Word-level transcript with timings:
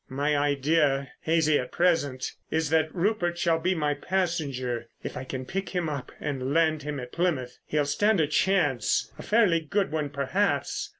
My 0.09 0.35
idea, 0.35 1.11
hazy 1.21 1.59
at 1.59 1.71
present, 1.71 2.31
is 2.49 2.71
that 2.71 2.91
Rupert 2.91 3.37
shall 3.37 3.59
be 3.59 3.75
my 3.75 3.93
passenger. 3.93 4.87
If 5.03 5.15
I 5.15 5.23
can 5.25 5.45
pick 5.45 5.69
him 5.69 5.87
up 5.89 6.11
and 6.19 6.55
land 6.55 6.81
him 6.81 6.99
at 6.99 7.11
Plymouth 7.11 7.59
he'll 7.67 7.85
stand 7.85 8.19
a 8.19 8.25
chance, 8.25 9.11
a 9.19 9.21
fairly 9.21 9.59
good 9.59 9.91
one, 9.91 10.09
perhaps. 10.09 10.89